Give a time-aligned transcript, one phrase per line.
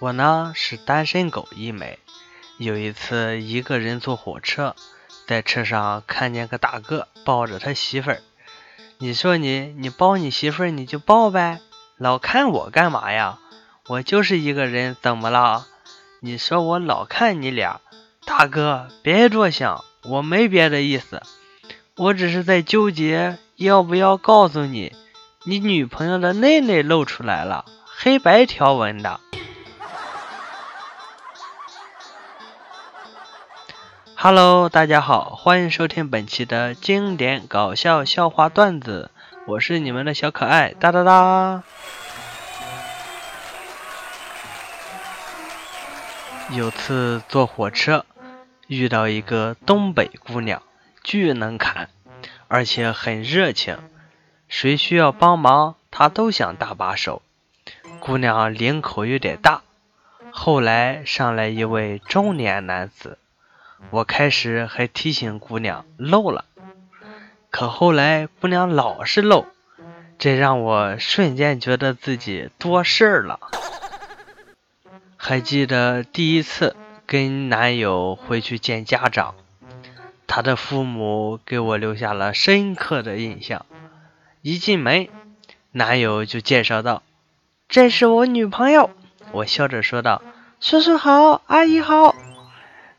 [0.00, 1.98] 我呢是单身狗一枚。
[2.56, 4.74] 有一次一个人坐火车，
[5.26, 8.22] 在车上看见个大哥抱着他媳妇儿。
[8.96, 11.60] 你说你，你抱你媳妇儿你就抱呗，
[11.98, 13.38] 老看我干嘛呀？
[13.88, 15.66] 我就是一个人，怎么了？
[16.20, 17.82] 你说我老看你俩，
[18.24, 21.22] 大哥别多想，我没别的意思，
[21.96, 24.94] 我只是在纠结要不要告诉你，
[25.44, 29.20] 你女朋友的内内露出来了，黑白条纹的。
[34.22, 39.10] Hello，大家好，欢迎收听本期的经典搞笑笑话段子，
[39.46, 41.62] 我是你们的小可爱哒哒哒。
[46.50, 48.04] 有次坐火车，
[48.66, 50.62] 遇到一个东北姑娘，
[51.02, 51.88] 巨能侃，
[52.46, 53.78] 而且很热情，
[54.50, 57.22] 谁需要帮忙，她都想搭把手。
[58.00, 59.62] 姑娘领口有点大，
[60.30, 63.16] 后来上来一位中年男子。
[63.88, 66.44] 我开始还提醒姑娘漏了，
[67.50, 69.46] 可后来姑娘老是漏，
[70.18, 73.40] 这让我瞬间觉得自己多事儿了。
[75.16, 79.34] 还记得第一次跟男友回去见家长，
[80.26, 83.66] 他的父母给我留下了深刻的印象。
[84.42, 85.08] 一进门，
[85.72, 87.02] 男友就介绍道
[87.68, 88.90] ：“这是我女朋友。”
[89.32, 90.22] 我笑着说道
[90.60, 92.14] ：“叔叔好，阿姨好。”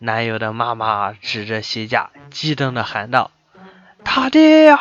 [0.00, 3.32] 男友的妈妈指着鞋架，激动地喊道
[4.04, 4.78] ：“他爹呀，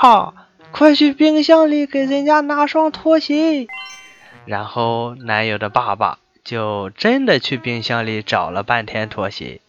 [0.71, 3.65] 快去冰箱里给人家拿双拖鞋！”
[4.45, 9.59] 然后男友的爸爸就真的去冰箱里找了半天拖鞋。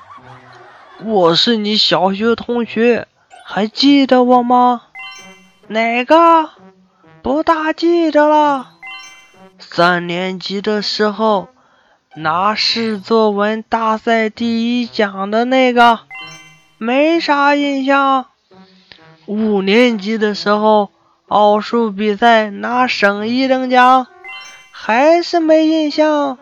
[1.02, 3.08] 我是你小学同学，
[3.42, 4.82] 还记得我吗？
[5.68, 6.50] 哪个？
[7.22, 8.72] 不大记得了。
[9.58, 11.48] 三年级的时候。
[12.18, 16.00] 拿市作文大赛第一奖的那个，
[16.78, 18.24] 没啥印象。
[19.26, 20.90] 五年级的时候，
[21.28, 24.06] 奥数比赛拿省一等奖，
[24.70, 26.38] 还是没印象。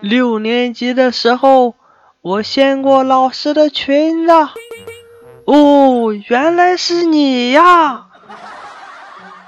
[0.00, 1.74] 六年级的时候，
[2.20, 4.32] 我掀过老师的裙子。
[5.46, 8.08] 哦，原来是你呀！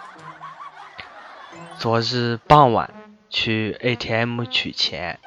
[1.76, 2.97] 昨日傍晚。
[3.30, 5.18] 去 ATM 取钱，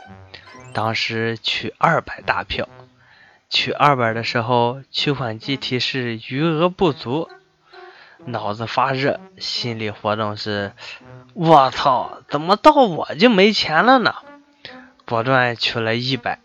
[0.73, 2.67] 当时取二百大票，
[3.49, 7.29] 取二百的时候，取款机提示余额不足，
[8.25, 10.73] 脑子发热，心理活动是：
[11.33, 14.15] 我操，怎么到我就没钱了呢？
[15.05, 16.39] 果断取了一百，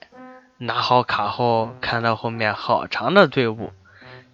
[0.59, 3.73] 拿好卡后，看到后面好长的队伍，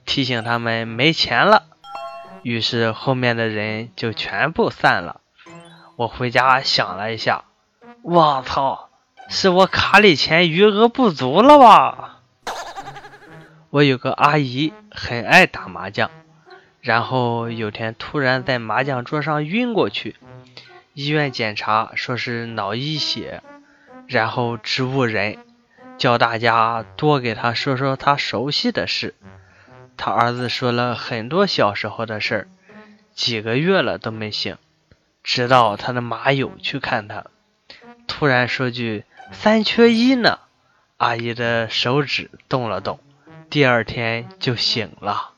[0.04, 1.65] 提醒他们没钱了，
[2.43, 5.22] 于是后面的人就全部散了。
[6.02, 7.44] 我回家想了一下，
[8.02, 8.88] 我操，
[9.28, 12.18] 是我卡里钱余额不足了吧？
[13.70, 16.10] 我有个阿姨很爱打麻将，
[16.80, 20.16] 然后有天突然在麻将桌上晕过去，
[20.92, 23.41] 医院检查说是脑溢血，
[24.08, 25.38] 然后植物人
[25.98, 29.14] 叫大家多给他说说他熟悉的事。
[29.96, 32.48] 他儿子说了很多小时候的事儿，
[33.14, 34.56] 几个月了都没醒。
[35.22, 37.27] 直到他的马友去看他，
[38.06, 40.41] 突然说句“三缺一呢”，
[40.99, 42.99] 阿姨的手指动了动，
[43.49, 45.31] 第二天就醒了。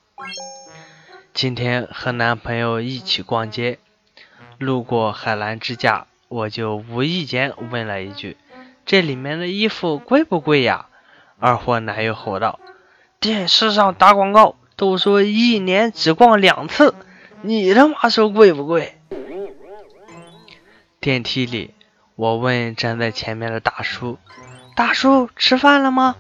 [1.35, 3.79] 今天和男朋友一起逛街，
[4.59, 8.37] 路过海澜之家，我就无意间问了一句
[8.87, 10.87] ：“这里面的衣服贵不贵呀？”
[11.39, 12.59] 二货男友吼道
[13.21, 16.95] ：“电视上打广告都说一年只逛两次，
[17.43, 18.97] 你他妈说贵不贵？”
[21.05, 21.75] 电梯里，
[22.17, 24.19] 我问站在前面的大叔
[24.75, 26.17] ：“大叔，吃饭了吗？”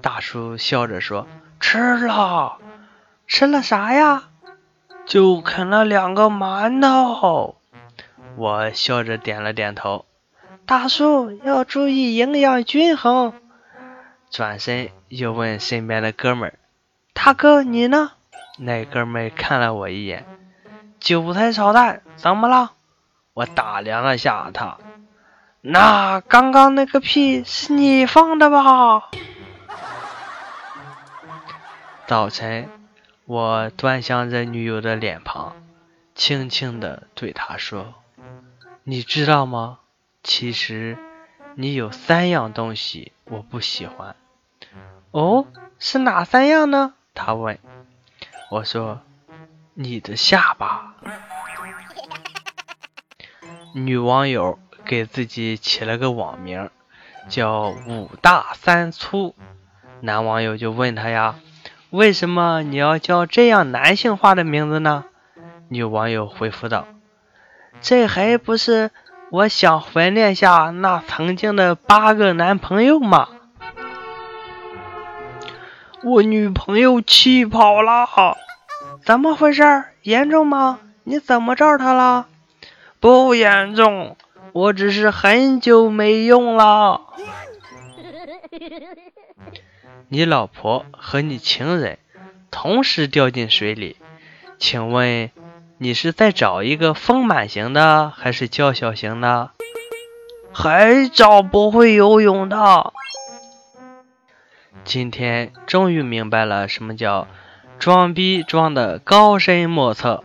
[0.00, 1.26] 大叔笑着说
[1.58, 2.58] ：“吃了。
[3.26, 4.28] ”“吃了啥呀
[5.06, 7.56] ？”“就啃了两个馒头。”
[8.38, 10.04] 我笑着点了点头。
[10.64, 13.32] 大叔要注意营养均衡。
[14.30, 16.54] 转身又问身边的哥们儿
[17.12, 18.12] ：“大哥，你呢？”
[18.56, 20.24] 那哥们看了我一眼
[21.00, 22.74] ：“韭菜炒蛋，怎么了？”
[23.38, 24.78] 我打量了下他，
[25.60, 29.10] 那刚刚那个屁是你放的吧？
[32.08, 32.68] 早晨，
[33.26, 35.54] 我端详着女友的脸庞，
[36.16, 37.94] 轻轻的对她说
[38.82, 39.78] ：“你知道吗？
[40.24, 40.98] 其实
[41.54, 44.16] 你有三样东西我不喜欢。”
[45.12, 45.46] 哦，
[45.78, 46.94] 是哪三样呢？
[47.14, 47.56] 她问。
[48.50, 49.00] 我说
[49.74, 50.87] ：“你的下巴。”
[53.78, 56.68] 女网友给自己起了个网名，
[57.28, 59.34] 叫五大三粗。
[60.00, 61.36] 男网友就问她呀
[61.90, 65.04] ：“为什么你要叫这样男性化的名字呢？”
[65.68, 66.86] 女网友回复道
[67.80, 68.90] ：“这还不是
[69.30, 73.28] 我想怀念下那曾经的八个男朋友吗？”
[76.04, 78.06] 我女朋友气跑了，
[79.04, 79.84] 怎么回事？
[80.02, 80.78] 严重吗？
[81.02, 82.26] 你怎么着她了？
[83.00, 84.16] 不严重，
[84.52, 87.02] 我只是很久没用了。
[90.08, 91.98] 你老婆和你情人
[92.50, 93.96] 同时掉进水里，
[94.58, 95.30] 请问
[95.76, 99.50] 你是在找一个丰满型的还是娇小型的？
[100.52, 102.92] 还找不会游泳的。
[104.84, 107.28] 今天终于明白了什么叫
[107.78, 110.24] 装逼装的高深莫测，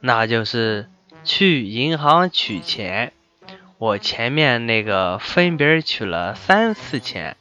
[0.00, 0.90] 那就是
[1.24, 3.12] 去银行取钱。
[3.78, 7.36] 我前面那个分别取了三次钱。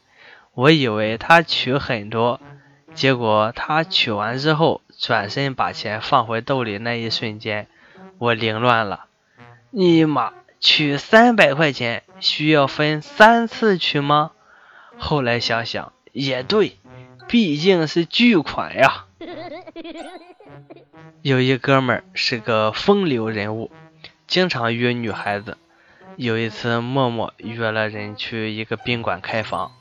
[0.54, 2.40] 我以为他取很多，
[2.94, 7.68] 结果他取完之后转身把钱放回兜里那一瞬间，
[8.20, 9.06] 我凌乱了。
[9.72, 14.32] 尼玛，取三百块钱需要分三次取吗？
[14.98, 16.78] 后来想想也对，
[17.28, 19.06] 毕竟是巨款呀。
[21.22, 23.72] 有一哥们儿是个风流人物，
[24.28, 25.58] 经常约女孩子。
[26.16, 29.72] 有一次，默默约了人去一个宾馆开房。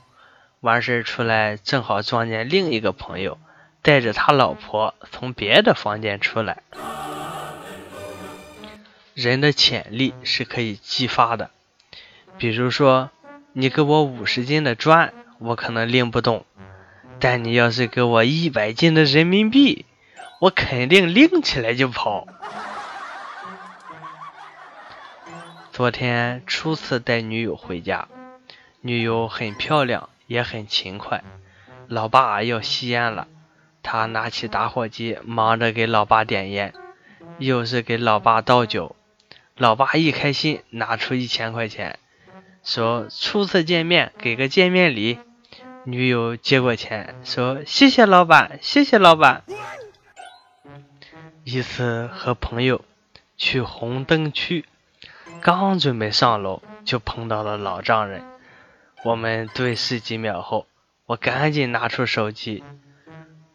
[0.60, 3.38] 完事出来，正好撞见另一个朋友
[3.82, 6.62] 带着他老婆从别的房间出来。
[9.14, 11.50] 人的潜力是可以激发的，
[12.38, 13.10] 比如说，
[13.52, 16.44] 你给我五十斤的砖，我可能拎不动；
[17.22, 19.86] 但你要是给我一百斤的人民币，
[20.40, 22.26] 我肯定拎起来就跑。
[25.70, 28.08] 昨天初次带女友回家，
[28.80, 30.08] 女友很漂亮。
[30.28, 31.22] 也很勤快，
[31.88, 33.28] 老爸要吸烟了，
[33.82, 36.72] 他拿起打火机，忙着给老爸点烟，
[37.36, 38.96] 又是给老爸倒酒。
[39.58, 41.98] 老爸一开心，拿出一千块钱，
[42.64, 45.19] 说初次见面给个见面礼。
[45.84, 49.43] 女友接过钱，说谢谢老板，谢谢老板。
[51.44, 52.84] 一次和朋友
[53.37, 54.64] 去红灯区，
[55.40, 58.23] 刚准备上楼，就碰到了老丈人。
[59.02, 60.67] 我们对视几秒后，
[61.06, 62.62] 我赶紧拿出手机。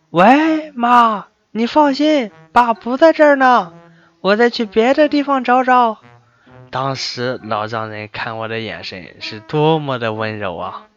[0.09, 3.73] 喂，妈，你放心，爸不在这儿呢，
[4.19, 5.99] 我再去别的地方找找。
[6.69, 10.87] 当时老丈人看我的眼神是多么的温柔啊！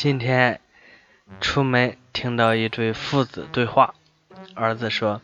[0.00, 0.60] 今天
[1.40, 3.94] 出门听到一对父子对话，
[4.54, 5.22] 儿子说：“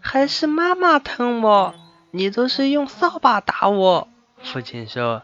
[0.00, 1.74] 还是妈妈疼我，
[2.10, 4.08] 你都是用扫把打我。”
[4.42, 5.22] 父亲说：“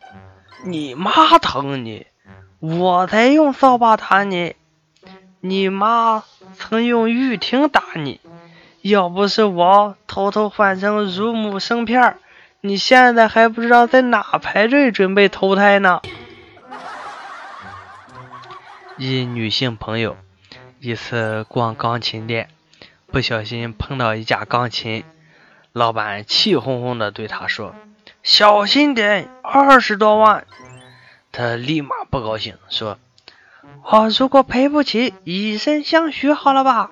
[0.66, 2.06] 你妈疼你，
[2.58, 4.56] 我才用扫把打你。
[5.40, 6.22] 你妈
[6.58, 8.20] 曾用玉婷打你，
[8.82, 12.18] 要不是我偷偷换成乳母生片，
[12.60, 16.02] 你现在还不知道在哪排队准备投胎呢。”
[18.98, 20.16] 一女性朋友
[20.80, 22.48] 一次逛钢琴店，
[23.08, 25.04] 不小心碰到一架钢琴，
[25.72, 27.74] 老板气哄哄的对她说。
[28.22, 30.46] 小心点，二十多万！
[31.30, 32.98] 他立马不高兴，说
[33.84, 36.90] ：“我如果赔不起，以身相许好了吧？”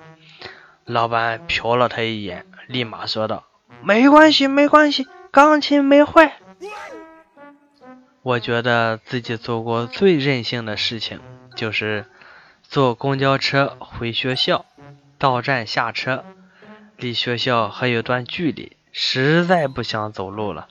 [0.85, 3.45] 老板瞟了他一眼，立马说道
[3.83, 6.37] ：“没关系，没关系，钢琴没坏。”
[8.21, 11.19] 我觉得自己做过最任性的事情，
[11.55, 12.05] 就是
[12.61, 14.65] 坐公交车回学校，
[15.17, 16.25] 到站下车，
[16.97, 20.67] 离学校还有段距离，实在不想走路了。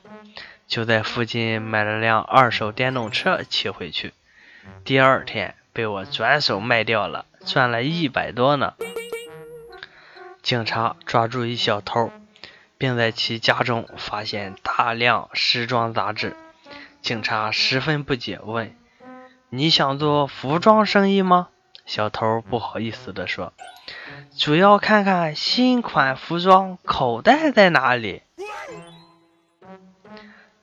[0.67, 4.15] 就在附近买了辆二手电动车骑回去，
[4.85, 8.75] 第二天被我转手卖掉了，赚了一百多呢。
[10.43, 12.11] 警察抓住一小偷，
[12.77, 16.37] 并在其家中发现大量时装杂志。
[17.01, 18.75] 警察十分不解，问
[19.57, 21.49] ：“你想做服装生意吗？”
[21.87, 23.53] 小偷不好意思地说
[24.37, 28.23] ：“主要看看新款服装口袋在哪里。”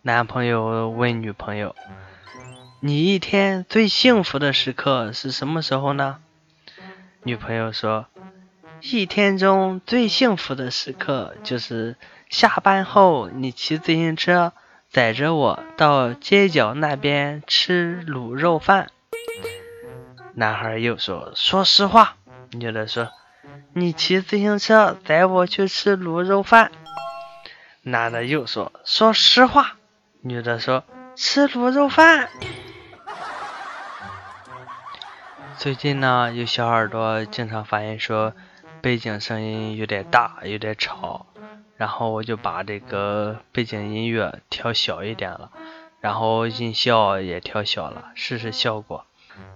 [0.02, 1.76] 男朋友问女朋友
[2.82, 6.18] ：“你一天最幸福的时刻是什么时候呢？”
[7.24, 8.08] 女朋友说
[8.82, 11.96] ：“一天中最幸福的时刻就是
[12.30, 14.54] 下班后你骑自行车
[14.92, 18.92] 载着我到街角那边吃卤肉饭。”
[20.36, 22.18] 男孩又说：“说实话。”
[22.52, 23.10] 女的说
[23.74, 26.72] ：“你骑自行车载我去吃卤肉饭。”
[27.84, 29.78] 男的又说：“说实话。”
[30.22, 30.84] 女的说
[31.16, 32.30] ：“吃卤肉饭。”
[35.58, 38.34] 最近呢，有小耳朵经常反映说
[38.82, 41.28] 背景声音有点大，有点吵，
[41.82, 45.50] 然后我就把这个背景音乐调小一点了，
[46.00, 49.04] 然后音效也调小了，试试效果。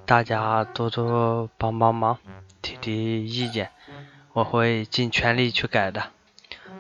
[0.08, 2.18] 大家多多帮帮忙，
[2.64, 3.70] 提提意见，
[4.34, 6.06] 我会尽全力去改的。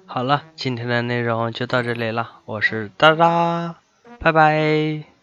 [0.08, 3.76] 好了，今天的内容就到这里了，我是哒哒，
[4.20, 5.15] 拜拜。